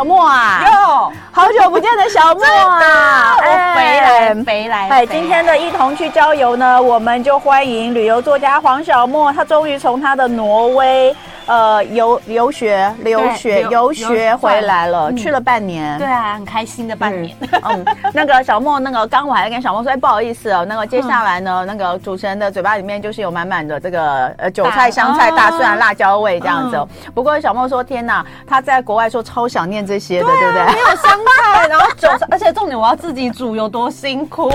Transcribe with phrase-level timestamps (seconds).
[0.00, 4.88] 小莫啊，哟，好久不见的小莫啊，我回来回来。
[4.88, 11.14] 哎，今天的一同去郊游呢，我们就欢迎旅游作家黄小莫，他终于从他的挪威。
[11.46, 15.98] 呃，游游学、留学、游学回来了，去了半年。
[15.98, 17.36] 对啊，很开心的半年。
[17.62, 17.84] 嗯，
[18.14, 26.86] 那个小莫，那个刚我还在跟小莫说，哎，不好意思哦，那个接下来呢，那个主持人的嘴巴里面就是有满满的这个呃韭菜、香菜、大蒜、辣椒味这样子。
[27.14, 30.66] 不过小莫说，天哪，他在国外说超想念这些的，对不对？
[30.74, 34.50] 没有香菜，然后韭菜，而且重点我要自己煮，有多辛苦，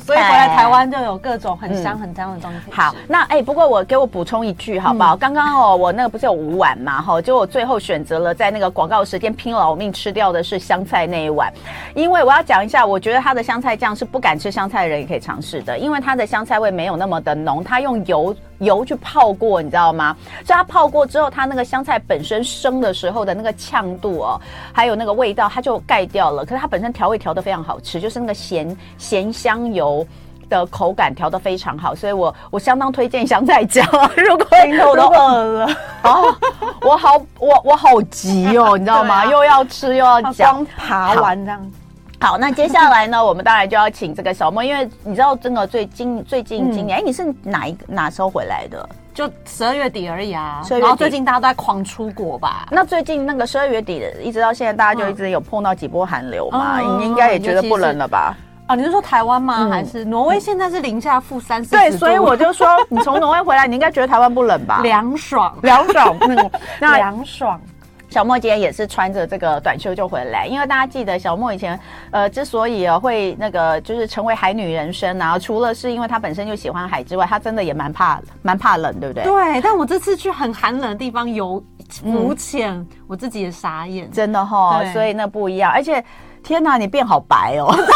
[0.00, 2.70] 所以回来台湾就有各种很香很香的东西。
[2.70, 5.16] 好，那哎，不过我给我补充一句好不好？
[5.16, 11.52] 刚刚哦，我那个不是有五碗嘛，哈，就我最后选择了在那个广告时间拼老命吃掉的是香菜那一碗，
[11.94, 20.16] 因为我要讲一下，我觉得它的香菜酱是不敢吃香菜的人也可以尝试的，因为它的香菜味没有那么的浓，它用油油去泡过，你知道吗？
[20.44, 24.40] 所以它泡过之后，它那个香菜本身生的时候的那个呛度哦，
[24.72, 26.44] 还有那个味道，它就盖掉了。
[26.44, 30.06] 可是它本身调味调得非常好吃，就是那个咸咸香油。
[30.48, 33.82] 的口感调的非常好，所以我我相当推荐香菜椒。
[34.16, 34.46] 如果
[34.90, 35.66] 我都饿了，
[36.04, 36.34] 哦，
[36.82, 39.22] 我好我我好急哦， 你知道吗？
[39.22, 41.72] 啊、又要吃又要讲，爬完这样。
[42.18, 48.88] 好，那接下来呢， 我们当然就要请这个小莫，因为你知道，真的最近最近今年，哎、嗯，你是哪一个哪时候回来的？
[49.12, 50.62] 就十二月底而已啊。
[50.68, 52.68] 然后最近大家都在狂出国吧？
[52.70, 56.78] 那最近那个十二月底的一直到现在，大家就一直有碰到几波寒流嘛？
[56.80, 58.36] 嗯、你应该也觉得不冷了吧？
[58.68, 59.58] 哦，你是说台湾吗？
[59.60, 60.40] 嗯、还是挪威？
[60.40, 61.70] 现在是零下负三十。
[61.70, 64.80] 对，所以我就说，你从挪威回来，你应该觉得台湾不冷吧？
[64.84, 66.16] 凉爽，凉爽。
[66.22, 66.50] 嗯，
[66.80, 67.60] 那凉爽。
[68.08, 71.78] 小莫今天也是穿着这个短袖就回来，因为大家记得小莫以前，
[72.10, 79.24] 呃，之所以会那个就是成为海女人生啊，除了是因为她本身就喜欢海之外，她真的也蛮怕蛮怕冷，对不对？
[79.24, 79.60] 对。
[79.60, 84.92] 但我这次去很寒冷的地方游浮潜，嗯、我自己也傻眼，真的哈、哦。
[84.92, 86.02] 所以那不一样，而且。
[86.46, 87.66] 天哪，你变好白哦！
[87.74, 87.92] 真的，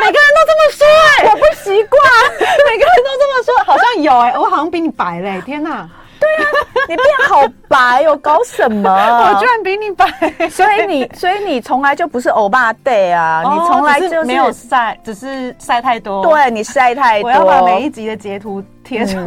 [0.00, 2.02] 每个人都这么说哎、欸，我不习惯，
[2.40, 5.40] 每个人都这么说，好像有哎、欸，我好像比你白嘞、欸！
[5.42, 5.86] 天哪，
[6.18, 6.48] 对啊，
[6.88, 8.90] 你变好白哦，搞什么？
[8.90, 10.06] 我居然比你白，
[10.48, 16.22] 所以你，所以你从来就不是欧巴 day 啊，哦、你从来就是没有晒，只是晒太多。
[16.22, 18.64] 对，你晒太多，我要把每一集的截图。
[18.84, 19.24] 贴出来。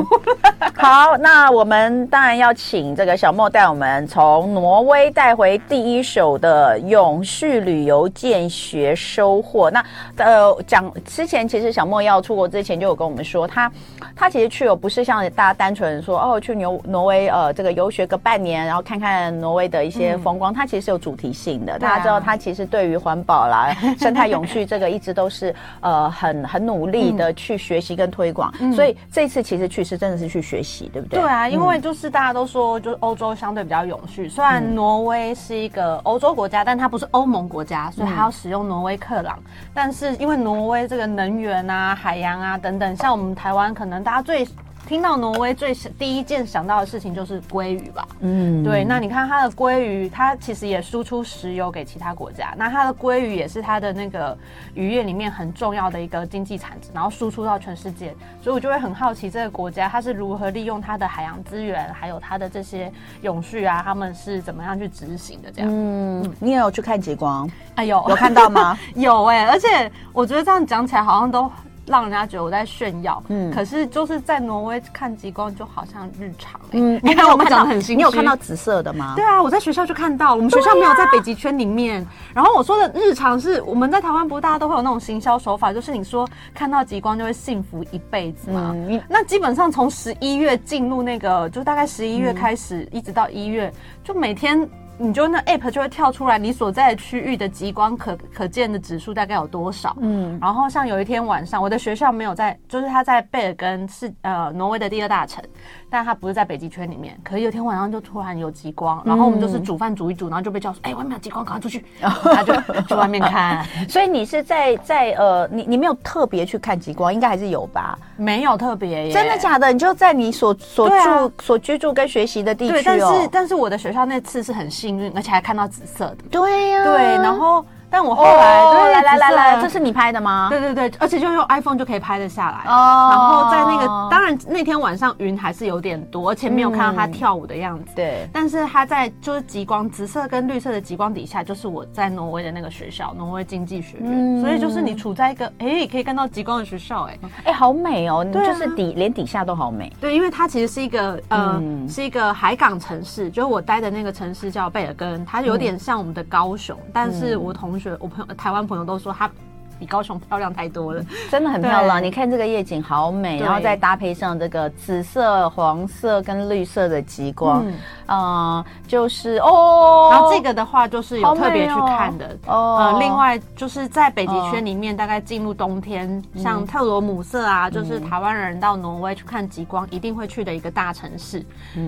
[0.75, 9.71] 好，那我们当然要请这个小莫带我们从挪威带回第一手的永续旅游见学收获。
[9.71, 9.83] 那
[10.17, 13.71] 呃，讲之前其实小莫要出国之前就有跟我们说，他
[14.15, 21.79] 他其实去哦，不是像大家单纯说哦去挪挪威呃这个游学个半年，然后看看挪威的一些风光，嗯、它其实是有主题性的。
[21.79, 28.53] 大家知道，他其实对于环保啦、生态永续这个一直都是呃很很努力的去学习跟推广。
[28.59, 29.46] 嗯、所以这次。
[29.47, 31.21] 其实去是真的是去学习，对不对？
[31.21, 34.27] 对啊，因为就是大家都说，就是欧洲相对比较永续。
[34.27, 39.39] 虽然挪威是一个欧洲国家，但它不是欧盟国家，所以它要使用挪威克朗。
[39.73, 44.45] 但是因为挪威这个能源啊、海洋啊等等，像我们台湾可能大家最。
[44.87, 48.07] 听到挪威最第一件想到的事情就是鲑鱼吧？
[48.21, 48.85] 嗯，对。
[48.85, 52.53] 那你看它的鲑鱼，它其实也输出石油给其他国家。
[52.57, 54.35] 那它的鲑鱼也是它的那个
[54.75, 58.15] 渔业里面很重要的一个经济产值，然后输出到全世界。
[58.41, 62.89] 所以我就会很好奇这个国家它是如何利用它的海洋资源，还有它的这些
[63.21, 65.51] 永续啊，他们是怎么样去执行的？
[65.51, 65.69] 这样。
[65.69, 67.49] 嗯，你也有去看极光？
[67.75, 68.79] 哎呦，有看到吗？
[68.95, 71.51] 有哎、欸，而且我觉得这样讲起来好像都。
[71.87, 79.13] 让人家觉得我在炫耀，嗯，可是就是在挪威看极光就好像日常，嗯， 你看我们讲的很新，你有看到紫色的吗？
[79.15, 82.05] 对啊，我在学校就看到，我们学校没有在北极圈里面。
[82.33, 88.75] 然后我说的日常是我们在台湾，不是大家都会有那种行销手法，就是你说看到极光就会幸福一辈子嘛。
[89.07, 93.71] 那基本上从十一月进入那个，就大概十一月开始，一直到一月，
[94.03, 94.69] 就每天。
[94.99, 99.95] 你就那 app 就会跳出来，你所在的区域的极光可可见的指数大概有多少？
[99.99, 105.43] 嗯，然后像有一天晚上，我的学校没有在，就是他在贝尔根是呃挪威的第二大城，
[105.89, 107.15] 但他不是在北极圈里面。
[107.23, 112.53] 可是有天晚上就突然有极光，然后我们就是煮饭煮一煮，然后就被叫说，哎、外面有极光，赶快出去， 然后他就
[112.87, 113.63] 去外面看。
[113.89, 117.99] 所以你是在在呃，你你没有特别去看极光，应该还是有吧？
[118.15, 119.71] 没有特别，真的假的？
[119.71, 124.77] 你就在你所所住、啊、所居住跟学习的地区、哦、但是但是我的学校那次是很幸。
[124.77, 126.17] 幸运，而且还看到紫色的。
[126.29, 127.01] 对呀、啊，对。
[127.17, 130.47] 然后但我后来、哦、对来来来来，这是你拍的吗？
[130.49, 132.57] 对对对，而且就用 iPhone 就可以拍得下来。
[132.71, 137.85] 哦，然后在那个，当然那天晚上云还是有点多，而且没有看到他跳舞的样子。
[137.87, 144.07] 嗯、对，但是他在就是极光，紫色跟绿色的极光底下，就是我在挪威的那个学校，挪威经济学院。
[144.07, 149.91] 嗯、所以就是你处在一个哎可以看到极光的学校，哎哎好美哦，对啊、就是底连底下都好美。
[150.01, 158.67] 对，因为它其实是一个呃、嗯、是一个海港城市，就是我待的那个城市叫贝尔根，它有点像我们的高雄，嗯、但是我同学我朋友台湾。
[158.67, 159.31] 朋友都说他
[159.79, 162.01] 比高雄漂亮太多了， 真的很漂亮。
[162.01, 167.65] 你看这个夜景好美，然后再搭配上这个紫色、黄色跟绿色的极光，
[168.07, 170.09] 嗯，就是哦。
[170.11, 172.97] 然后这个的话就是有特别去看的哦。
[172.99, 181.45] 另外就是在北极圈里面，大概进入冬天，像特罗姆瑟啊，就是台湾人到挪威去看极光一定会去的一个大城市。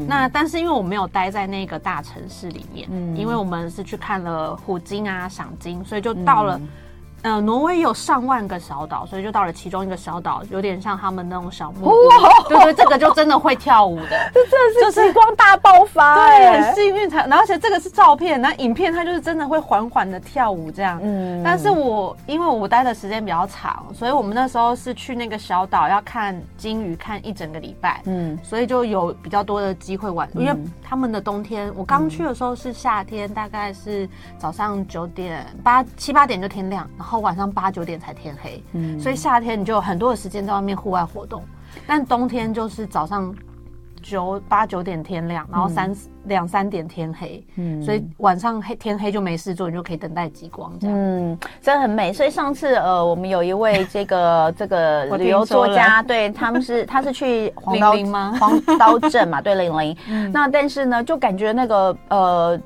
[0.07, 6.59] 那但是因为我没有待在那个大城市里面，因为我们是去看了虎鲸啊、赏鲸，所以就到了。
[7.21, 12.07] 呃，挪威有上万个小岛，所以就到了其中一个小岛，有点像他们那种小木屋。
[12.07, 12.17] 哇
[12.47, 17.25] 对，对对，这个就真的会跳舞的， 这真的是极光大爆发，对，很幸运才。
[17.27, 20.99] 然后而且这个是照片，那影片它就是真的会缓缓的跳舞这样。
[21.01, 21.41] 嗯。
[21.43, 28.01] 但是我因为我待的时间比较长，所以我们那时候是去那个小岛要看鲸鱼，看一整个礼拜。
[28.05, 28.37] 嗯。
[28.43, 34.07] 所以就有比较多的机会玩，因为他们的冬天，我刚去的时候是夏天，大概是
[34.37, 36.87] 早上九点八七八点就天亮。
[36.97, 41.41] 然后晚上八九点才天黑，嗯，所以夏天你就有很多的时间在外面户外活动，
[41.87, 43.33] 但冬天就是早上
[44.01, 45.95] 九八九点天亮，然后三
[46.25, 52.13] 两、嗯、三点天黑，嗯，所以晚上黑天黑就没事做，你就可以等待极光，这样，嗯，真的很美。
[52.13, 58.37] 所以上次呃，我们有一位这个 这个旅游作家，对他们是 他是去黄刀吗？
[58.39, 59.97] 黄刀镇嘛，对，玲玲。
[60.07, 62.61] 嗯、那但是呢，就感觉那个呃。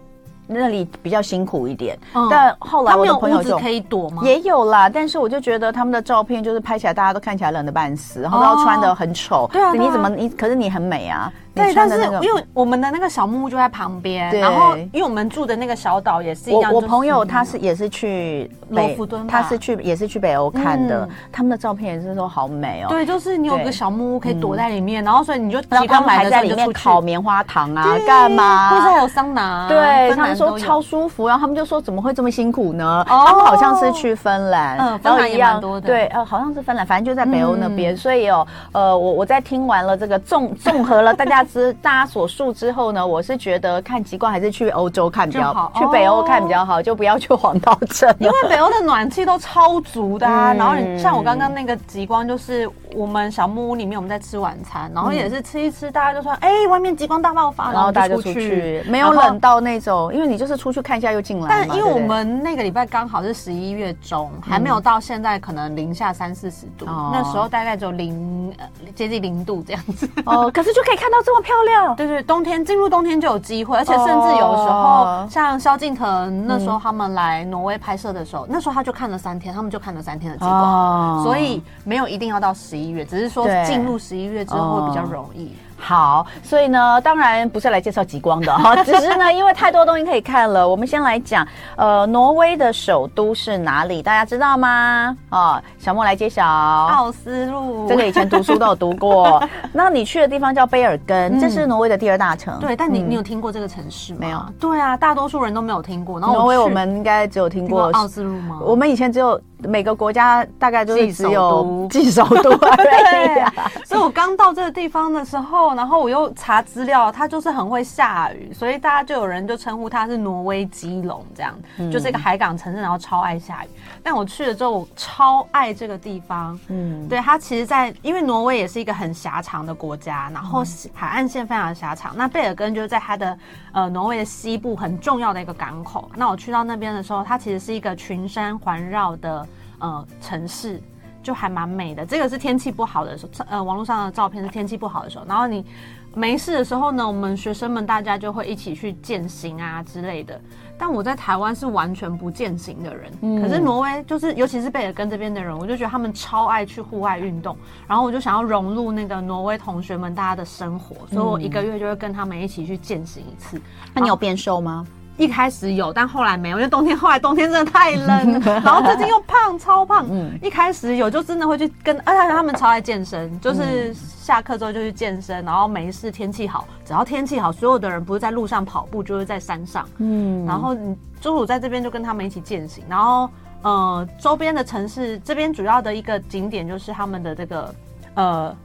[0.60, 4.22] 那里比较辛苦一点，嗯、但后来我的朋友就可以躲吗？
[4.24, 9.50] 也有啦，但是我就觉得他们的照片就是拍起来大家都看起来冷的半死，然后都要穿的很丑。
[9.52, 10.30] 对啊，你怎么你？
[10.30, 11.32] 可是你很美啊。
[11.56, 16.74] 对，但是因为我们的那个小木屋就在旁边，然后因为我们住的那个小岛也是一样。
[16.74, 22.88] 我朋友他是也是去罗浮敦，他是去也是去北欧看的，他们的照片也是说好美哦。
[22.90, 28.72] 对，就是你有个小木屋可以躲在里面，然后所以你就他们还在里面烤棉花糖啊，干嘛？
[28.72, 29.68] 或者还有桑拿。
[29.68, 33.06] 对，他们说超舒服，然后他们就说怎么会这么辛苦呢？
[33.07, 35.88] 他们好像是去芬兰，嗯，芬兰也蛮多的。
[35.88, 37.95] 对，呃，好像是芬兰，反正就在北欧那边。
[37.95, 42.28] 所以哦，呃，我我在听完了这个综 综合了大家之大家所。
[42.34, 50.51] 述之后呢，我是觉得看极光还是去欧洲看比较好，去北欧看比较好，就不要去黄道镇，因为北欧的暖气都超足的啊。
[50.51, 61.48] 然后你像我刚刚那个极光，就是我们小木屋里面我们在吃晚餐，然后也是吃一吃，大家就说哎，外面极光大爆发，然后大家就出去，没有冷到那种，因为你就是出去看一下又进来。
[61.50, 68.56] 但因为我们那个礼拜刚好是十一月中，还没有到现在可能零下三四十度，那时候大概只有零
[68.96, 70.10] 接近零度这样子。
[70.25, 72.07] 哦，可是就可以看到这么漂亮，对。
[72.13, 85.52] 对，冬天进入冬天就有机会，而且甚至有时候，像萧敬腾那时候他们来挪威拍摄的时候，那时候他就看了三天，他们就看了三天的极光，所以没有一定要到十一月，只是说进入十一月之后会比较容易。
[85.76, 90.66] 好，所以呢，当然不是来介绍极光的 哈，只是呢，因为太多东西可以看了。
[90.66, 91.46] 我们先来讲，
[91.76, 94.02] 呃，挪威的首都是哪里？
[94.02, 95.18] 大家知道吗？
[95.30, 96.46] 哦，小莫来揭晓。
[96.46, 99.44] 奥斯陆，这个以前读书都有读过。
[99.74, 102.58] 那你去的地方叫卑尔根，这是挪威的第二大城。
[102.62, 104.20] 对，但你你有听过这个城市吗？
[104.22, 104.42] 没有。
[104.62, 106.18] 对啊，大多数人都没有听过。
[106.18, 108.60] 然后挪威我们应该只有听过奥斯陆吗？
[108.62, 112.83] 我们以前只有每个国家大概就是只有记首都而
[113.25, 113.86] 已。
[113.86, 115.74] 所以我刚到这个地方的时候。
[115.74, 123.67] 然后我又查资料，它就是很会下雨，所以大家就有人就称呼它是挪威基隆，这样，嗯、就是一个海港城市，然后超爱下雨。
[124.01, 126.60] 但我去了之后，我超爱这个地方。
[126.67, 132.13] 嗯，对，它其实在，在因为挪威也是一个很狭长的国家，然后海岸线非常狭长。
[132.15, 133.38] 那贝尔根就是在它的
[133.72, 136.10] 呃挪威的西部很重要的一个港口。
[136.15, 139.48] 那我去到那边的时候，它其实是一个群山环绕的
[139.80, 140.82] 呃城市。
[141.22, 145.24] 就还蛮美的，这个是天气不好的时候，呃，网络上的照片是天气不好的时候。
[145.25, 145.65] 然后你
[146.13, 150.38] 没事的时候呢，我们学生们大家就会一起去践行啊之类的。
[150.77, 157.56] 但我在台湾是完全不践行的人，嗯、可是挪威就是，尤其是贝尔根这边的人，我就觉得他们超爱去户外运动。
[157.88, 163.62] 然后我就想要融入那个挪威同学们大家的生活，所以我一个月就会跟他们一起去践行一次。
[163.94, 164.86] 那你有变瘦吗？
[165.17, 170.08] 一开始有，但后来没有，因为冬天后来冬天真的太冷， 然后最近又胖超胖。
[170.10, 179.88] 嗯，一开始有就真的会去跟，而且他们超爱健身，就是下课之后就去健身，然后没事天气好，只要天气好，所有的人不是在路上跑步，就是在山上。
[179.98, 183.29] 嗯，然后你中午在这边就跟他们一起践行，然后
[183.62, 187.75] 呃周边的城市这边主要的一个景点就是他们的这个
[188.15, 188.55] 呃。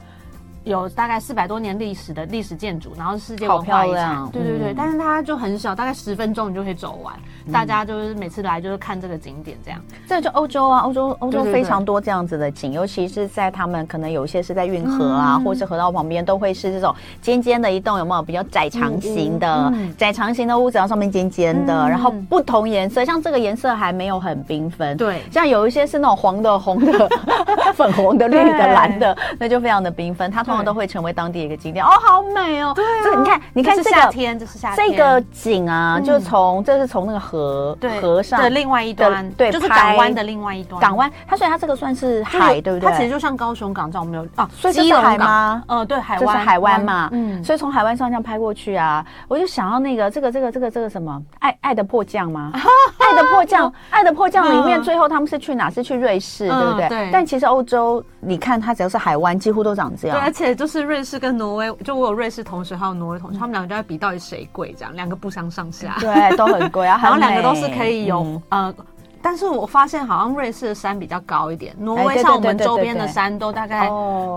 [0.68, 4.28] 有大概四百多年历史的历史建筑，然后世界文化遗产。
[4.30, 7.14] 对对对，嗯、但是它就很小，大概十分钟你就可以走完。
[7.46, 9.80] 嗯、大家就是每次来就是看这个景点这样。
[10.06, 24.96] 这就欧洲啊，欧洲欧洲非常多这样子的景，尤其是在他们可能有一些是在运河啊，嗯、或是河道旁边，都会是这种尖尖的一栋，有没有比较窄长型的、窄长型的屋子，然后上面尖尖的，嗯、然后不同颜色，像这个颜色还没有很缤纷。
[24.96, 27.08] 对，像有一些是那种黄的、红的、
[27.74, 30.30] 粉红的、绿的、蓝的，那就非常的缤纷。
[30.30, 32.72] 它通常都会成为当地一个景点哦，好美哦！
[32.74, 40.80] 对啊，这个你看，你看这个夏天，这是夏天，这个景啊，就从这是从那个河河上的另外一端，对，就是港湾的另外一端。
[40.80, 42.90] 港湾，它所以它这个算是海，对不对？
[42.90, 45.62] 它其实就像高雄港这样，没有啊，所以这是海吗？
[45.68, 47.08] 呃，对，海湾，就是海湾嘛。
[47.12, 52.52] 嗯，所以从海湾上这样拍过去啊，我就想要那个这个这个这个这个什么爱爱的迫降吗？
[52.98, 55.68] 爱的迫降，爱的迫降里面最后他们是去哪？
[55.70, 56.88] 是去瑞士，对不对？
[56.88, 57.10] 对。
[57.12, 60.18] 但其实欧洲，你看它只要是海湾，几乎都长这样。
[60.38, 60.78] 对，而且就是。
[60.88, 66.98] 瑞士跟挪威，就我有瑞士同学，还有挪威同学，他们两个就在比到底谁贵，这样两个不相上下，对，都很贵啊。
[67.02, 68.74] 然后两个都是可以有、嗯、呃。
[69.22, 73.88] 但是我发现好像瑞士的山比较高一点，挪威像我们周边的山都大概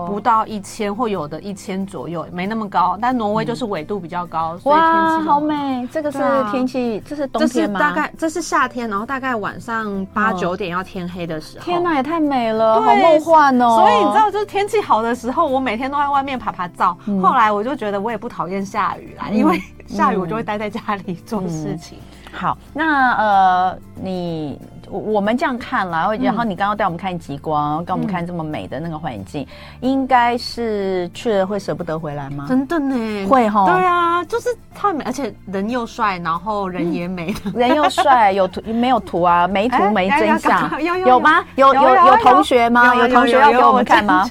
[0.06, 2.98] 不到一千，或有的一千左右，没那么高。
[3.00, 5.88] 但挪威就是纬度比较高，所以天气好美。
[5.92, 6.18] 这个是
[6.50, 7.78] 天气，这是冬天吗？
[7.78, 11.64] 大概这是夏天，然后大概晚上八九点要天黑的时候。
[11.64, 13.76] 天哪，也太美了，好梦幻哦！
[13.76, 16.96] 所以你知道，就是天气好的时候，我每天都在外面趴趴走。
[17.22, 21.98] 后来我就觉得我也不讨厌下雨啦，因为下雨我就会待在家里做事情。
[22.32, 24.60] 好，那呃，你。
[24.98, 29.46] 我们这样看了，然后你刚刚带我们看极光，跟我们看这么美的那个环境，
[29.80, 32.44] 应该是去了会舍不得回来吗？
[32.46, 33.64] 真的呢，会哈。
[33.64, 39.48] 对啊，就是太美，而且人又帅，然后人也美，人又帅，有图 没有图啊？
[39.48, 40.70] 没图没真相，
[41.06, 41.42] 有吗？
[41.56, 42.94] 有有有同学吗？
[42.94, 44.28] 有同学要给我们看吗？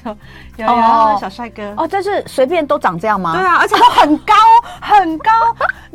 [0.56, 3.32] 有有小帅哥哦，这是随便都长这样吗？
[3.34, 4.34] 对啊，而且都很高
[4.80, 5.30] 很高，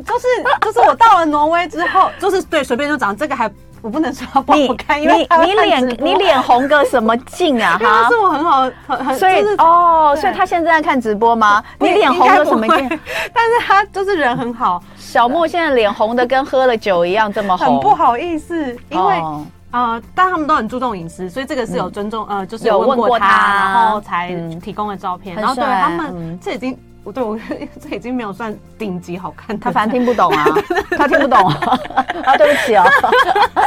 [0.04, 0.26] 就是
[0.60, 3.50] 就是我到了挪威之后， 就是对随便就长这个还。
[3.80, 7.78] 我不能说他不好看，因为你你脸你脸红个什么劲啊？
[7.82, 11.62] 哈，是我很好很很，所以哦，所以他现在在看直播吗？
[11.78, 12.88] 你脸红个什么劲？
[13.32, 14.82] 但是他就是人很好。
[14.96, 19.22] 小莫现在脸红的跟喝了酒一样这么红，很不好意思，因为
[19.70, 25.36] 呃，但他们都很注重隐私，所以这个是有尊重呃，就是有问过他，然后才提供的照片。
[25.36, 26.76] 然后对他们这已经。
[27.08, 27.38] 不对，我
[27.80, 29.58] 这已经没有算顶级好看。
[29.58, 30.44] 他反正听不懂啊，
[30.96, 31.78] 他听不懂啊，
[32.24, 32.84] 啊，对不起啊。
[33.54, 33.64] 但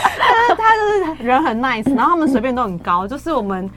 [0.48, 3.70] 是他就是人很 nice，然后他们随便都很高，就是我们。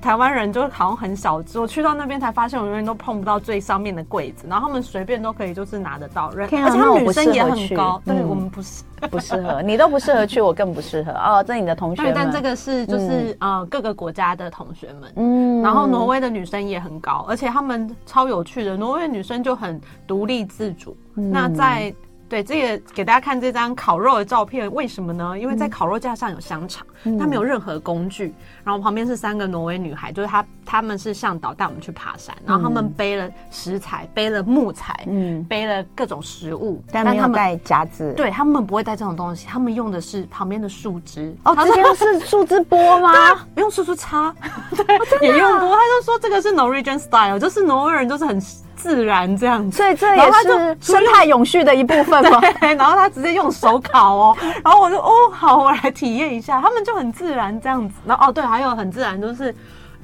[0.00, 8.82] 台湾人就好像很小只，我去到那边才发现，我永远都碰不到最上面的柜子，然后他们随便都可以就是拿得到，而且他们女生也很高，对，我们不适。
[9.10, 11.44] 不适合，你都不适合去，我更不适合哦。
[11.46, 21.94] 这你的同学们，但这个是就是呃各个国家的同学们，嗯，然后挪威的女生也很高，而且他们超有趣的，挪威的女生就很独立自主，那在。
[22.28, 25.38] 对，这个给大家看这张烤肉的照片，为什么呢？
[25.38, 38.12] 因为在烤肉架上有香肠，嗯、它没有任何工具，然后旁边是三个挪威女孩，就是她，她们是向导带我们去爬山，然后他们背了食材，背了木材，嗯，背了各种食物，但没有带夹子。
[38.16, 41.36] 对，他们不会带这种东西，他们用的是旁边的树枝。
[41.44, 43.34] 哦，直接是树枝剥吗？
[43.54, 44.34] 不用树枝插，
[44.74, 45.70] 对，也用剥。
[45.70, 48.40] 他就说这个是 Norwegian style，就是挪威人就是很。
[48.76, 52.40] 自然这样子，所以这也是生态永续的一部分嘛。
[52.40, 57.94] 对， 然后他直接用手烤哦，然后我就哦好，我来体验一下，他们就很自然这样子。
[58.04, 59.54] 然后哦对，还有很自然就是。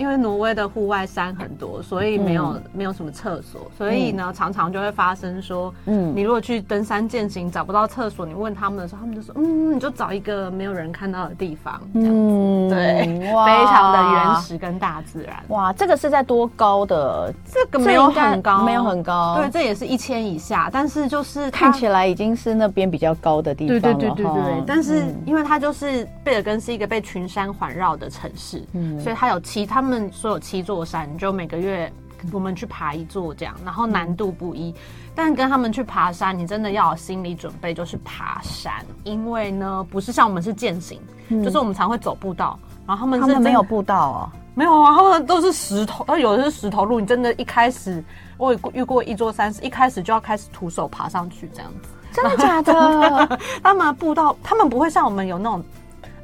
[0.00, 15.37] 因为挪威的户外山很多，所以没有、嗯、没有什么厕所，所以呢，嗯、常常就会发生说，嗯，你如果去登山健行找不到厕所，你问他们的时候，他们就说，嗯，你就找一个没有人看到的地方，这样子，嗯，对，哇非常的原始跟大自然。
[15.49, 17.35] 哇，这个是在多高的？
[17.52, 23.80] 这个没有很高，没有很高，对，这也是一千以下，但是就是看起来已经是那边比较高的地方了。
[23.80, 29.80] 对对对对对，对，但是因为它就是贝尔根是一个被群山环绕的城市，嗯，所以它有其他。
[29.80, 31.92] 他们说有七座山，就每个月
[32.32, 34.75] 我们去爬一座这样，然后难度不一。
[35.14, 38.73] 但跟他们去爬山，你真的要有心理准备，就是爬山，
[39.04, 48.02] 因为呢，不是像我们是健行，嗯、就是我们常会走步道，然后他们是他们没有步道哦，没有啊，他们都是石头，有的是石头路，你真的一开始
[48.38, 53.38] 我有遇过一座山是一开始就要开始徒手爬上去这样子，真的假的？
[53.62, 55.62] 他们步道，他们不会像我们有那种，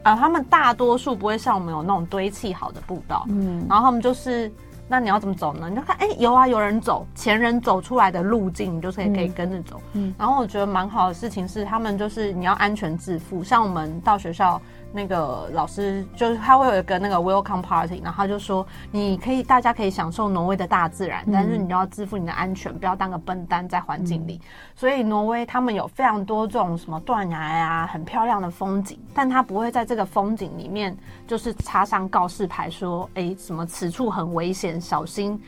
[0.07, 4.51] 呃，他们大多数不会像我们有那种堆砌好的步道，嗯，然后他们就是。
[4.89, 5.69] 那你要怎么走呢？
[5.69, 9.83] 你就看，哎、欸，有啊，有人走，前人走出来的路径，你就是可以可以跟着走。
[9.95, 14.63] 嗯，然后我觉得蛮好的事情是，他们就是你要安全致富，像我们到学校。
[14.93, 24.41] 那个老师就是他会有一个那个 welcome party，然后他就说你可以大家可以享受挪威的大自然，嗯、但是你要自负你的安全，不要当个笨蛋在环境里。
[24.43, 35.41] 嗯、所以挪威他们有非常多这种什么断崖啊，很漂亮的风景，但他不会在这个风景里面就是插上告示牌说，哎，什么此处很危险，小心。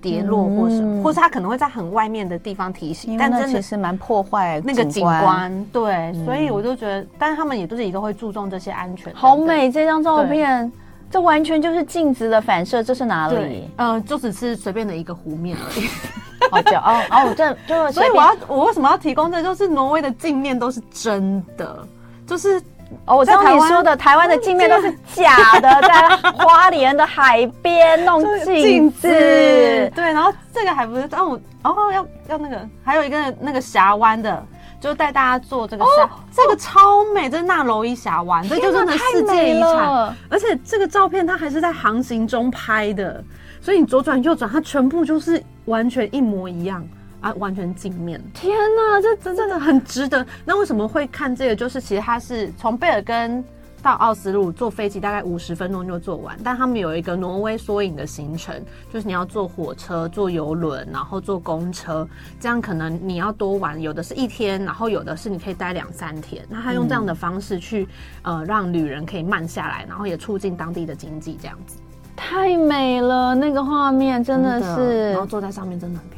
[0.00, 5.66] 跌落或什么，嗯、或是他可能会在很外面的地方提醒，但真的其实蛮破坏那个景观。
[5.72, 9.12] 对，嗯、所以我就觉得，但是他们也都是也都会注重这些安全。
[9.14, 10.70] 好美这张照片，
[11.10, 12.82] 这完全就是镜子的反射。
[12.82, 13.68] 这是哪里？
[13.76, 15.86] 呃，就只是随便的一个湖面而已。
[16.50, 19.42] 好叫哦哦，这就所以我要我为什么要提供这？
[19.42, 21.86] 就是挪威的镜面都是真的，
[22.26, 22.62] 就是。
[23.04, 34.46] 哦，我知道你说的台湾的镜面都是假的， 在花莲的海边弄镜子，对，然后这个还不是，哦，哦要要那个，还有一个那个峡湾的，
[34.80, 43.22] 就带大家做这个峡，这个超美，这是纳罗伊峡湾，这就是那世界遗产，而且这个照片它还是在航行中拍的，
[43.60, 46.86] 所以你左转右转，它全部就是完全一模一样。
[47.20, 48.22] 啊，完全镜面！
[48.32, 50.24] 天哪，这真真的很值得。
[50.44, 51.56] 那为什么会看这个？
[51.56, 53.44] 就是其实它是从贝尔根
[53.80, 58.60] 到奥斯陆坐飞机大概五十分钟就坐完，但他们有一个挪威缩影的行程，
[58.92, 62.06] 就是你要坐火车、坐游轮，然后坐公车，
[62.40, 66.44] 这样可能你要多玩，有的是一天，然后有的是你可以待两三天。
[66.48, 67.88] 那他用这样的方式去、
[68.22, 71.78] 嗯、呃让旅人可以慢下来，然后也促进当地的经济，这样子
[72.16, 76.17] 太美了，那个画面真的是，然后坐在上面真的很漂亮。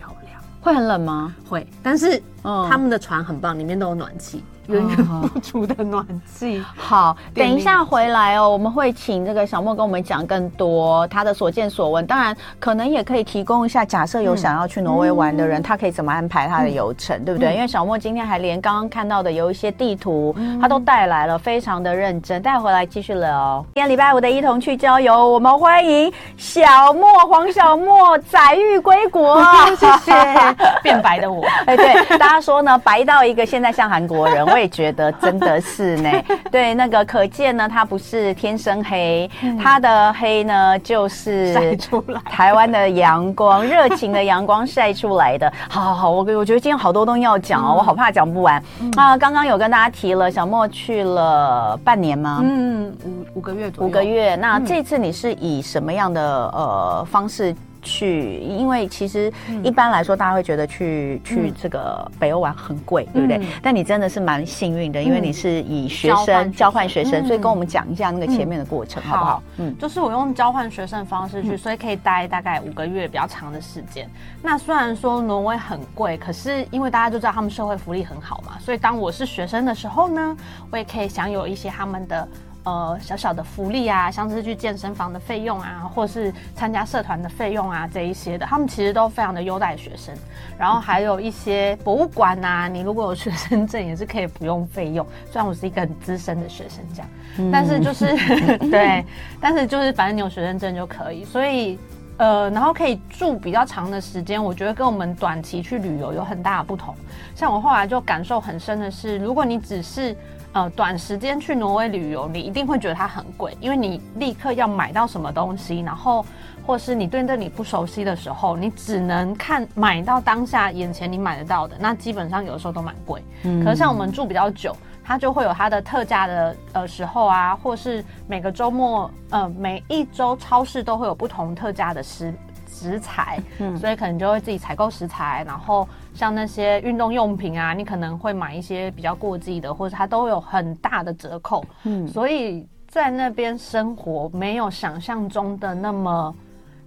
[0.61, 1.35] 会很冷吗？
[1.49, 4.45] 会，但是他们的船很棒，里面都有暖气。
[4.71, 6.63] 源源不足的暖气。
[6.77, 12.07] 好，等一下回来哦，我们会请这个小莫跟我们讲更多他的所见所闻。
[12.07, 17.55] 当然，可能也可以提供一下，假设有想要去挪威玩的人，他可以怎么安排他的游程，对不对？
[17.55, 22.41] 因为小莫今天还连刚刚看到的有一些地图，他都带来了，非常的认真。
[22.43, 23.65] 带回来继续聊。
[23.75, 29.43] 今天礼拜五的一同去郊游，我们欢迎小莫黄小莫载誉归国，
[29.77, 30.13] 谢谢
[30.83, 31.45] 变白的我。
[31.67, 34.45] 哎，对，大家说呢，白到一个现在像韩国人。
[34.61, 36.11] 我也觉得真的是呢，
[36.53, 39.27] 对，那个可见呢，它不是天生黑，
[39.59, 45.51] 它的黑呢就是晒出来台湾的阳光，热情的阳光晒出来的。
[45.71, 48.63] 好好好，我我觉得今天好多东西要讲哦，我好怕讲不完
[48.97, 49.17] 啊。
[49.17, 52.41] 刚刚有跟大家提了，小莫去了半年吗？
[52.43, 53.89] 嗯，五五个月左右。
[53.89, 54.37] 五个月。
[54.37, 56.21] 那这次你是以什么样的
[56.53, 57.57] 呃方式？
[57.83, 63.49] 去，因为其实一般来说，大家会觉得去、嗯、去这个北欧玩很贵，嗯、对不对？
[63.63, 69.43] 但你真的是蛮幸运的，因为你是以学生交换学生，所以跟我们讲一下那个前面的过程，嗯、好不好？
[69.59, 74.09] 嗯，就是我用交换学生的方式去，所以可以待大概五个月比较长的时间。
[74.43, 80.37] 那虽然说挪威很贵，可是因为大家都知道他们社会福利很好嘛，所以当我是学生的时候呢，
[80.71, 82.29] 我也可以享有一些他们的。
[82.65, 90.15] 呃，小小的福利啊，像是去健身房的费用啊，或是参加社团的费用啊，这一些的，他们其实都非常的优待学生。
[90.59, 95.07] 然后还有一些博物馆啊，你如果有学生证也是可以不用费用。
[95.31, 98.07] 虽然我是一个很资深的学生这样，嗯、但是就是
[98.71, 99.05] 对，
[99.41, 101.25] 但是就是反正你有学生证就可以。
[101.25, 101.79] 所以
[102.19, 106.95] 呃，然后可以住比较长的时间，我觉得跟我们短期去旅游有很大的不同。
[107.35, 110.15] 像我后来就感受很深的是，如果你只是
[110.53, 116.27] 呃，短时间去挪威旅游，你一定会觉得它很贵，因为你立刻要买到什么东西，然后
[116.67, 123.23] 或是你对那里不熟悉的时候，你只能看买到当下眼前你买得到的，那基本上有的时候都蛮贵。
[123.45, 132.35] 嗯，可是像我们住比较久，它就会有它的特价的呃时候啊，或是每个周末呃每一周超市都会有不同特价的食
[132.81, 135.87] 食材，嗯，所以可能就会自己采购食材，然后。
[136.13, 141.65] 像那些运动用品啊，你可能会买一些比较过季的，或者它都有很大的折扣。
[141.85, 146.35] 嗯，所以在那边生活没有想象中的那么。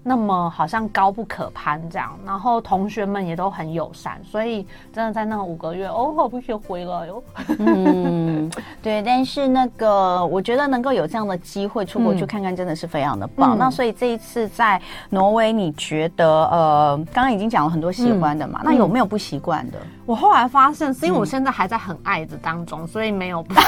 [0.03, 7.23] 那么好像高不可攀这样，然后同学们也都很友善，所以真的在那五个月，哦，好不想回来哟。
[7.59, 8.51] 嗯，
[8.83, 13.55] 对，但是那个我觉得能够有这样的机会出国去看看，真的是非常的棒。
[13.55, 19.77] 嗯、那所以这一次在挪威，你觉得呃，刚刚已经讲了很多喜欢的嘛，嗯、那有没有不习惯的？
[20.05, 23.53] 我后来发现是因为我现在还在很爱的当中，所以没有不。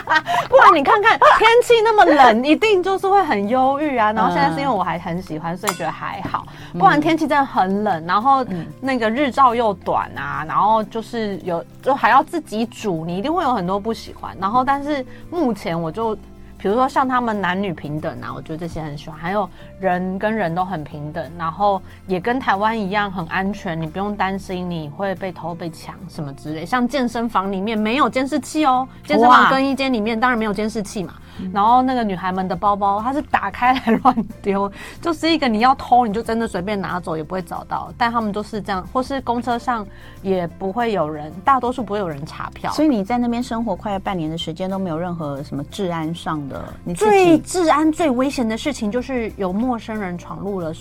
[0.48, 4.12] 不然你看看天气那么冷，一定就是会很忧郁啊。
[4.12, 6.46] 然后现在是因为我还很喜欢，所以觉得还好。
[6.78, 8.44] 不然天气真的很冷，然后
[8.80, 14.36] 那个日照又短啊，然后就是有就还要自己煮，你一定会有很多不喜欢。
[14.40, 16.16] 然后，但是目前我就。
[16.62, 19.18] 比如说像他们男女平等啊，我觉得这些很喜欢。
[19.18, 26.64] 还有人跟人都很平等，然后也跟台湾一样很安全，你不用担心你会被偷被抢什么之类。
[26.64, 31.14] 像健身房里面没有监视器哦，健身房更衣间里面当然没有监视器嘛。
[31.52, 34.70] 然后那个女孩们的包包，它是打开来乱丢，
[35.00, 37.90] 就是一个你要偷你就真的随便拿走也不会找到。
[37.96, 39.84] 但他们都是这样，或是公车上
[40.20, 42.70] 也不会有人，大多数不会有人查票。
[42.72, 46.51] 所以你在那边生活快要半年的时间都没有任何什么治安上的。
[46.84, 50.72] 你最治安最危险的事情就是有陌生人闯入了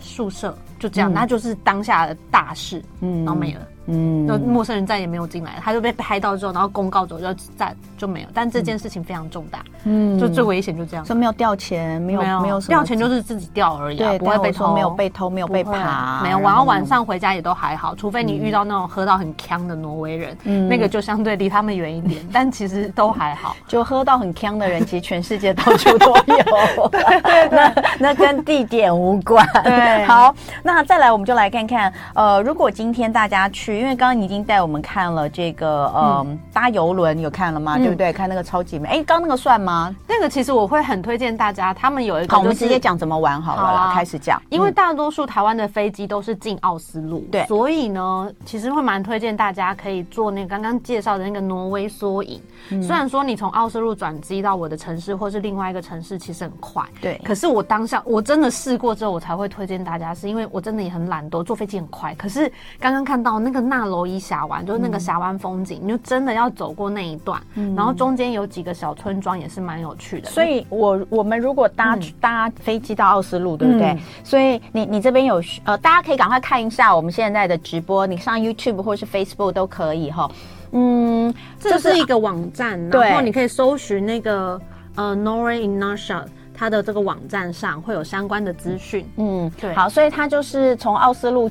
[0.00, 3.66] 宿舍，就这样，那、嗯、就是当下的大事，嗯，然后没了。
[3.88, 8.28] 嗯，那陌生人再也没有进来，他就被拍到之后，然后公告走就再就没有。
[8.32, 11.04] 但这件事情非常重大，嗯，就最危险就这样。
[11.04, 16.38] 说没有掉钱，没有没有没有掉钱就是自己掉而已，啊，对，不会被偷，没有被偷，没有被扒，没有。
[16.40, 23.56] 然后晚上回家也都还好，除非你遇到那种喝到很呛的挪威人，嗯，那个就相对离他们远一点， 但其实都还好。
[23.66, 29.46] 就喝到很呛的人，其实全世界到处都有， 对对对， 那跟地点无关。
[29.64, 34.58] 对，好，那再来我们就来看看，呃，如果今天大家去，因为刚刚你已经带。
[34.58, 37.76] 我们看了这个，呃、嗯，搭游轮有看了吗？
[37.76, 38.12] 嗯、对不对？
[38.12, 38.88] 看那个超级美。
[38.88, 39.94] 哎，刚那个算吗？
[40.08, 44.42] 那个其实我会很推荐大家，他们有一个、就是，好，我们直接讲怎么玩好了，好啊、开始讲。
[44.50, 52.40] 因为大多数台湾的飞机都是进奥斯陆，对、嗯，所以呢，其实会蛮推荐大家可以坐那个刚刚介绍的那个挪威缩影。
[52.70, 62.14] 嗯、虽然说你从奥斯陆转机到我的城市或是另外一个城市其实很快，对，可是我当下我真的试过之后，我才会推荐大家，是因为我真的也很懒惰，坐飞机很快。
[62.16, 70.30] 可是刚刚看到那个纳罗伊峡湾，就是那个峡湾风景，你就真的要走过那一段，嗯、然后中间有几个小村庄也是蛮有趣的。
[70.30, 73.88] 所以我我们如果搭、嗯、搭飞机到奥斯陆，对不对？
[73.88, 80.30] 嗯、所以你你这边有呃，大家可以赶快看一下我们现在的直播，你上 YouTube 或是 Facebook 都可以哈。
[80.72, 84.60] 嗯，这是一个网站，对然后你可以搜寻那个
[84.96, 89.08] 呃 Norway in nutshell 它的这个网站上会有相关的资讯。
[89.16, 89.72] 嗯，对。
[89.74, 91.48] 好，所以它就是从奥斯陆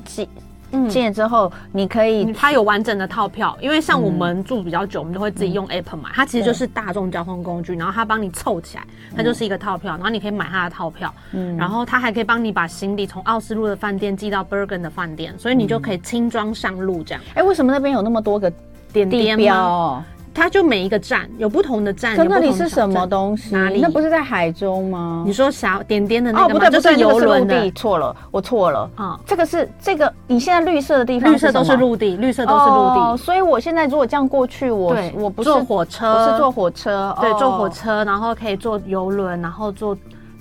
[0.70, 6.10] 进进了之后，你可以它有完整的套票，因为像我们住比较久，我们都会自己用 App 买。
[6.14, 8.84] 它其实就是大众交通工具，然后它帮你凑起来，
[9.16, 11.12] 它就是一个套票，然后你可以买它的套票。
[11.32, 17.22] 嗯，然后它还可以帮你把行李从奥斯陆的饭店寄到 Bergen 的饭店，所以你就可以轻装上路这样。
[17.34, 18.52] 哎，为什么那边有那么多个？
[18.90, 20.02] 点点标，
[20.38, 22.16] 它就每一个站有不同的站。
[22.16, 23.54] 可那里是什么东西？
[23.54, 23.80] 哪里？
[23.80, 25.24] 那不是在海中吗？
[25.26, 26.50] 你说小点点的那个吗？
[26.50, 27.70] 哦，不对，不是游轮的。
[27.72, 28.88] 错了，我错了。
[28.94, 33.16] 啊，这个是这个，你现在绿色的地方，绿色都是陆地，绿色都是陆地。
[33.16, 37.14] 所以我现在如果这样过去，我我不是坐火车，我是坐火车。
[37.20, 39.96] 对，坐火车，然后可以坐游轮，然后坐。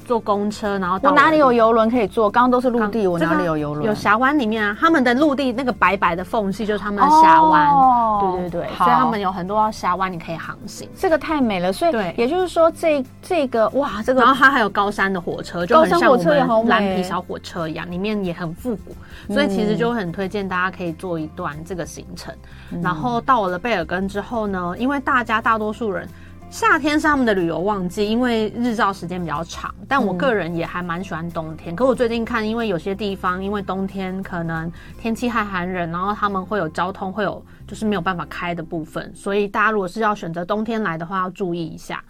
[0.07, 2.31] 坐公车，然后到我哪里有游轮可以坐？
[2.31, 3.85] 刚刚都是陆地，我哪里有游轮？
[3.85, 7.67] 有峡湾里面啊，他们的陆地那个白白的缝隙就是他们的峡湾。
[7.67, 11.73] 哦，对对对，所以他们有很多峡湾你可以航行，这个太美了。
[11.73, 18.95] 所以对，也就是说这这个哇，这个然后它还有高山的火车，就很像我们蓝皮小火车一样，里面也很复古，
[19.33, 22.33] 所以其实就很推荐大家可以做一段这个行程。
[22.81, 26.07] 然后到了贝尔根之后呢，因为大家大多数人。
[26.49, 29.73] 夏天是他们的旅游旺季，因为日照时间比较长。
[29.87, 31.73] 但我个人也还蛮喜欢冬天。
[31.73, 42.01] 嗯、可我最近看，因为有些地方因为冬天可能天气太寒冷，然后他们会有交通会有就是没有办法开的部分，所以大家如果是要选择冬天来的话，要注意一下。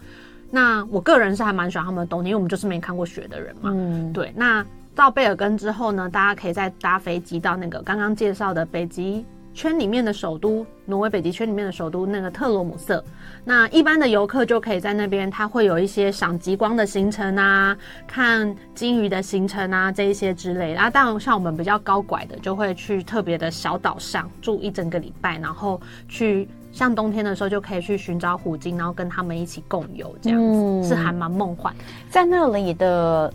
[0.52, 3.71] 那我个人是还蛮喜欢他们的冬天，因为我们就是没看过雪的人嘛。
[3.73, 4.32] 嗯，对。
[4.36, 4.63] 那
[4.95, 9.26] 到贝尔根之后呢，大家可以再搭飞机到那个刚刚介绍的北极
[9.58, 13.04] 圈里面的首都，挪威北极圈里面的首都那个特罗姆瑟。
[13.43, 20.80] 那一般的游客就可以在那边，它会有一些赏极光的行程啊，看鲸鱼的行程啊，这一些之类的。
[20.80, 31.74] 啊，当然像我们比较高拐的，就会去特别的小岛上住一整个礼拜，然后去像冬天的时候就可以去寻找虎鲸，然后跟他们一起共游，这样子、嗯、是还蛮梦幻。
[32.12, 33.34] 在那里的。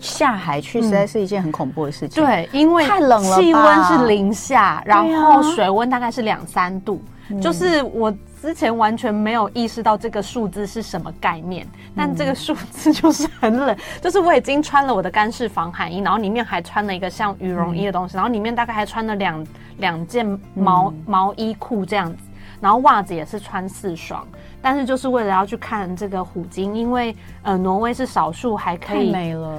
[0.00, 2.24] 下海去实在是一件很恐怖的事情。
[2.24, 7.02] 对，因为太冷了，气温是零下，然后水温大概是两三度。
[7.40, 13.74] 就是我之前完全没有意识到这个数字是什么概念，但这个数字就是很冷。
[14.02, 19.46] 就是我已经穿了我的干式防寒衣，然后里面还穿了一个像羽绒衣的东西，然后里面大概还穿了两
[19.78, 22.18] 两件毛毛衣裤这样子。
[22.62, 24.26] 然后袜子也是穿四双。
[24.64, 29.12] 但是就是为了要去看这个虎鲸，因为呃，挪威是少数还可以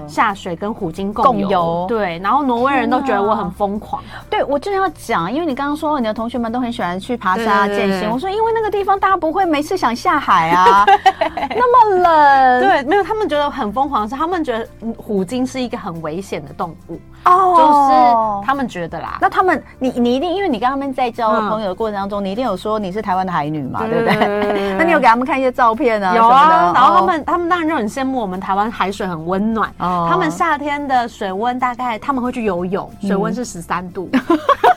[0.07, 1.85] 下水跟虎鲸共游。
[1.89, 4.01] 对，然后挪威人都觉得我很疯狂。
[4.29, 10.85] 对，我正要讲，因为你刚刚说你的同学们都很喜欢去爬山健行，我说因为那个地方大家不会没事想下海啊，
[11.53, 12.61] 那么冷。
[12.61, 19.17] 对，没有，他们觉得很疯狂，是他们觉得虎鲸是一个很危险的动物哦，就是他们觉得啦。
[19.19, 24.75] 那他们，你你一定，因为你跟他们在交朋友的过程当中，嗯、你一定有说你是台湾的海女嘛，对不对？
[24.77, 24.93] 那你。
[24.93, 29.67] 有给他们看一些照片啊，有啊，然后他们、哦、他们当然就很羡慕我们台湾海水很温暖。
[29.79, 34.07] 哦，他们夏天的水温大概他们会去游泳，水温是十三度。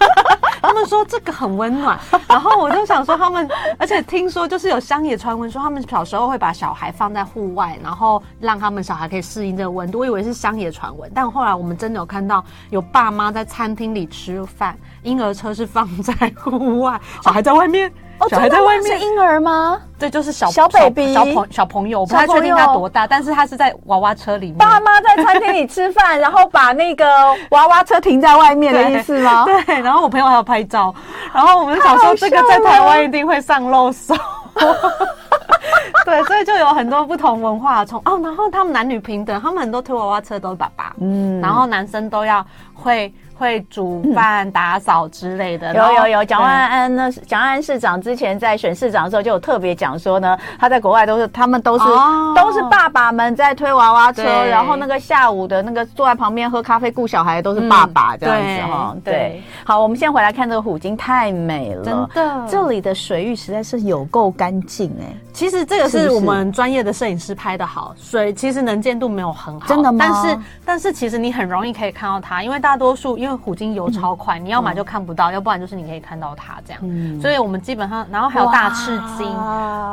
[0.87, 9.99] 说这个很温暖， 然后我就想说他们，而且听说就是有乡野传闻说他们小时候会把小孩放在户外，然后让他们小孩可以适应这个温度。
[9.99, 17.93] 我以为是乡野传闻，但后来我们真的有看到有爸妈在餐厅里吃饭，婴儿车是放在户外，小孩在外面。
[18.19, 19.81] 哦，小孩在外面是婴儿吗？
[19.99, 24.59] 对，就是小小 baby 小朋小朋友，我不太确定他多大，但是他是在娃娃车里面。
[24.59, 27.07] 爸妈在餐厅里吃饭，然后把那个
[27.51, 29.45] 娃娃车停在外面的意思吗？
[29.45, 30.95] 对， 对，然后我朋友还要拍照，
[31.33, 34.15] 然后我们就想说这个在台湾一定会上热搜。
[36.05, 43.13] 对，所以就有很多不同文化从哦，然后他们男女平等，他们很多推娃娃车都是爸爸，嗯，然后男生都要会。
[43.39, 45.75] 会煮饭、打扫之类的。
[45.75, 47.11] 有有有，蒋万安呢？
[47.27, 59.01] 蒋万安市长之前在选市长的时候就有特别讲说呢，他在国外都是他们都是、哦、都是爸爸们在推娃娃车，然后那个下午的那个坐在旁边喝咖啡顾小孩都是爸爸这样子哈、嗯。
[59.03, 65.15] 对，好，我们先回来看这个虎鲸，太美了，真的，这里的水域实在是有够干净哎。
[65.37, 69.99] 其实这个是我们专业的摄影师拍的好，水其实能见度没有很好，真的吗？
[69.99, 76.81] 但是但是其实你很容易可以看到它，因为大多数因为虎鲸游超快，嗯、你要么就看不到、嗯，要不然就是你可以看到它这样。
[76.83, 79.27] 嗯、所以我们基本上，然后还有大赤鲸，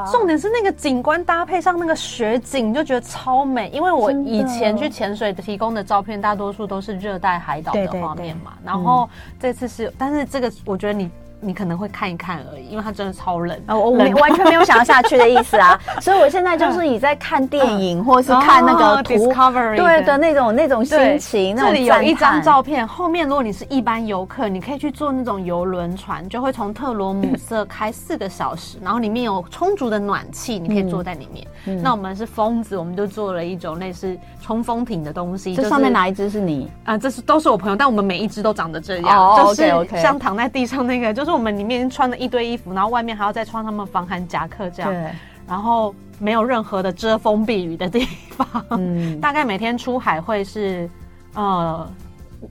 [0.09, 3.69] 重点是那个景观搭配上那个雪景，就觉得超美。
[3.73, 9.09] 因为我以前去潜水提供的照片，大多数都是热带海岛的画面嘛，然后
[9.41, 11.11] 这次是，但是这个我觉得你。
[11.43, 13.75] 你可能会看一看而已，因为它真的超冷啊！
[13.75, 21.53] 我我完全没有想要下去的意思啊， 所以我现在就是你在看电影、嗯、或是看那个 Discovery 对的那种那种心情。
[21.55, 31.45] 那这里有一张照片，后面如果你是一般游客，你可以去坐那种游轮船，就会从特罗姆瑟开四个小时，然后里面有充足的暖气，你可以坐在里面。
[31.65, 35.53] 嗯、那我们是疯子，我们就做了一种类似冲锋艇的东西。
[35.53, 36.97] 这上面哪一只是你啊？
[36.97, 41.32] 这是都是我朋友，但我们每一只都长得这样，哦、就是像躺在地上那个，就是。
[41.33, 45.11] 我们里面穿了一堆衣服，然后外面还要再穿他们防寒夹克，这样，
[45.47, 48.47] 然后没有任何的遮风避雨的地方。
[48.69, 50.89] 嗯，大概每天出海会是，
[51.33, 51.89] 呃。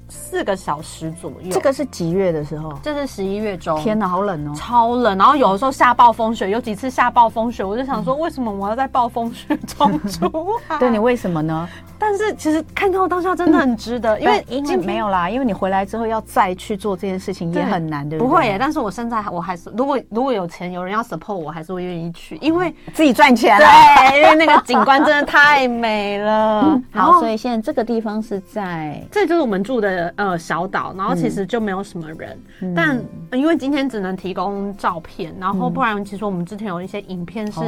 [0.08, 2.72] 四个小时左右，这个是几月的时候？
[2.82, 3.78] 这是十一月中。
[3.80, 5.16] 天哪，好冷哦，超冷。
[5.16, 10.28] 然后有的时候下暴风雪，有几次下暴风雪，我就想说，为什么我要在暴风雪中出
[10.66, 10.78] 海？
[10.80, 11.68] 对，你为什么呢？
[11.98, 18.28] 但是其实看到当下真的很值得，因为已经没有啦，因为你回来之后要再去做这件事情也很难，对不对？
[18.28, 23.56] 不会耶，但是我现在我还是，如果如果有钱，有人要 support 我，还是会愿意去，因为自己赚钱。
[23.58, 26.80] 对，因为那个景观真的太美了。
[26.90, 30.62] 然后，所以现在这个地方是在，这就是我们住的呃小。
[30.72, 32.98] 岛，然后其实就没有什么人，嗯、但
[33.32, 37.60] 因为今天只能提供照片，然后不然其实我们之前有一些影片是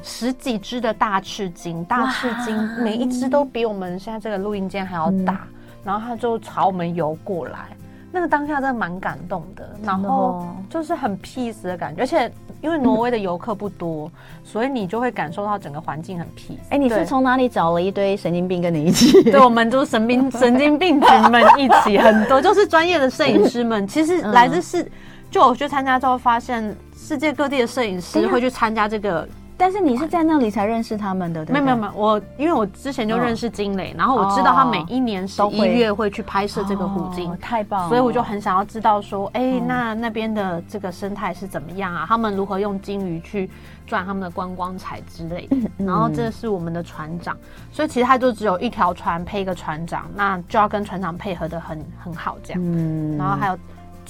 [0.00, 7.66] 十几只的大赤鲸，大赤鲸每一只都比我们现在这个录音间还要大，嗯、然后它就朝我们游过来。
[8.12, 12.30] 那个当下真的蛮感动的，然后就是很 peace 的感觉，而且
[12.64, 14.10] 因为挪威的游客不多，
[14.42, 16.56] 所以你就会感受到整个环境很 peace。
[16.70, 19.22] 哎，你是从哪里找了一堆神经病跟你一起？
[19.30, 23.84] 对，我们都是神经 神经病群们一起，很多就是专业的摄影师们。
[23.86, 24.90] 其实来自是，
[25.30, 29.28] 就我去参加之后发现，世界各地的摄影师会去参加这个。
[29.56, 31.52] 但是你是在那里才认识他们的，对？
[31.52, 42.04] 没有没有没有，我因为我之前就认识金磊，然后我知道他每一年十一月会去拍摄这个虎鲸，太棒了，所以我就很想要知道说，哎，那那边的这个生态是怎么样啊？
[42.08, 43.48] 他们如何用金鱼去
[43.86, 45.56] 赚他们的观光财之类的？
[45.84, 47.36] 然后这是我们的船长，
[47.70, 52.60] 所以其实他就只有一条船配一个船长，那就要跟船长配合的很很好这样。
[52.62, 53.58] 嗯，然后还有。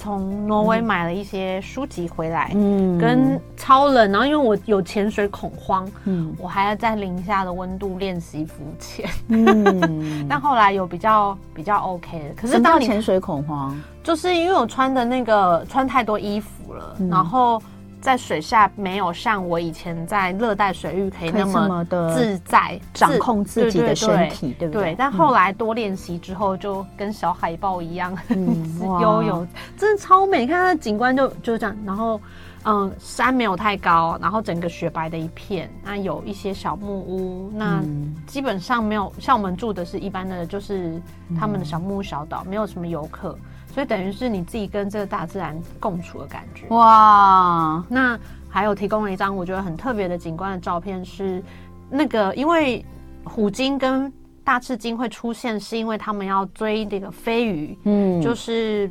[0.05, 12.35] 从挪威买了一些书籍回来，嗯，跟超冷，然后因为我有潜水恐慌，嗯，我还要在零下的温度练习浮潜，嗯， 但后来有比较比较 OK 的。
[12.35, 17.59] 可是当你潜水恐慌，就是因为我穿的那个穿太多衣服了，嗯，然后。
[18.05, 24.91] 在水下没有像我以前在热带水域可以那么的自在掌控自己的身体，对不对？
[24.91, 24.95] 对。
[24.95, 30.41] 但后来多练习之后，就跟小海豹一样，嗯、 游泳真的超美。
[30.41, 32.21] 你看它的景观就就这样，然后
[32.63, 37.83] 嗯，山没有太高，然后整个雪白的一片，那有一些小木屋，那
[38.27, 41.01] 基本上没有像我们住的是一般的，就是
[41.39, 43.35] 他们的小木屋小岛，没有什么游客，
[43.75, 46.65] 所以等于是你自己跟这个大自然共处的感觉。
[46.69, 48.17] 哇，那
[48.49, 51.43] 还有提供了一张我觉得很特别的景观的照片，是
[51.89, 52.83] 那个因为
[53.25, 54.09] 虎鲸跟
[54.45, 58.89] 大翅鲸会出现，是因为他们要追这个飞鱼，嗯，就是。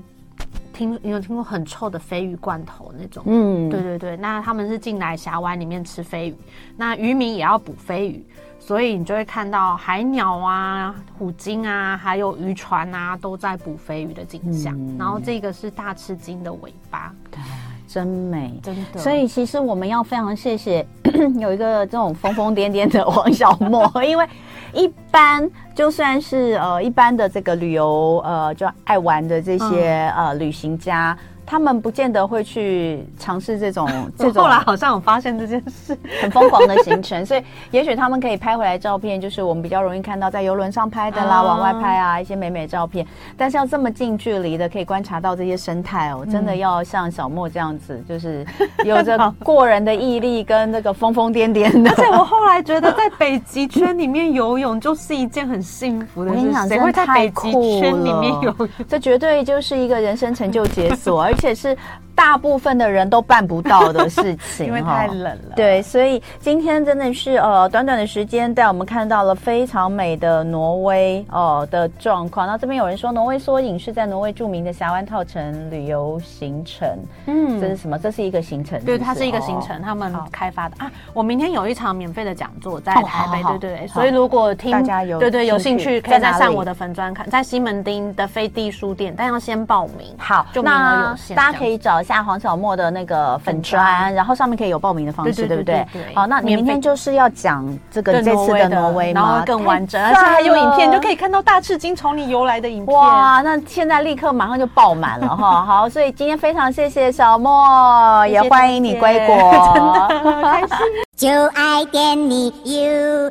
[0.74, 3.22] 听，你有听过很臭的鲱鱼罐头那种？
[3.26, 6.36] 嗯，对对对，那他们是进来峡湾里面吃鲱鱼，
[6.76, 8.22] 那渔民也要捕鲱鱼，
[8.58, 14.76] 所以你就会看到海鸟啊、虎鲸啊，还有渔船啊，都在捕鲱鱼的景象。
[14.76, 17.40] 嗯、然后这个是大翅鲸的尾巴，对，
[17.86, 18.98] 真美，真的。
[18.98, 20.86] 所以其实我们要非常谢谢
[21.40, 24.28] 有一个这种疯疯癫癫的王小莫， 因为。
[24.74, 31.16] 一般就算是呃一般的这个旅游呃就爱玩的这些、嗯、呃旅行家。
[31.46, 34.42] 他们不见得会去尝试这种 这种。
[34.42, 43.06] 后来好像有发现这件事，很疯狂的行程，所以也许他们可以拍回来照片，就是我们比较容易看到在游轮上拍的啦，往外拍啊一些美美照片。
[43.36, 48.46] 但是要这么近距离的可以观察到这些生态哦，真的要像小莫这样子，就是
[48.84, 51.90] 有着过人的毅力跟那个疯疯癫癫的。
[51.92, 56.68] 而且我后来觉得在北极圈里面游泳就是一件很幸福的事情。
[56.68, 58.68] 谁会在北极圈里面游泳？
[58.88, 61.28] 这绝对就是一个人生成就解锁。
[61.34, 61.76] 而且是
[62.14, 65.54] 大部分的人都办不到的事情， 因为太冷了。
[65.56, 72.46] 对，所以今天真的是呃，短短的时间带我们看到了非常美的挪威哦、呃、的状况。
[72.46, 76.88] 那这边有人说，挪威缩影是在挪威著名的峡湾套城旅游行程。
[77.26, 77.98] 嗯，这是什么？
[77.98, 78.86] 这是一个行程是是？
[78.86, 80.90] 对，它是一个行程，哦、他们开发的啊。
[81.12, 83.86] 我明天有一场免费的讲座在台北，哦、对对对。
[83.88, 90.14] 所以如果听大家有对对有兴趣，可以在上我的粉砖看，在西门町的飞地书店，但要先报名。
[90.16, 92.03] 好，就名额有限，大家可以找。
[92.04, 95.84] 下黄小莫的那个粉砖，然后上面可以有报名的方式，对不对？
[96.14, 99.20] 好，那你明天就是要讲这个这次的挪威吗？
[99.20, 102.96] 然后更完整，而且还有影片，就可以看到大赤鲸从你游来的影片。
[102.96, 105.62] 哇，那现在立刻马上就爆满了哈！
[105.66, 110.76] 好，所以今天非常谢谢小莫，也欢迎你归国，真的开心。
[111.16, 113.30] 就爱点你 U。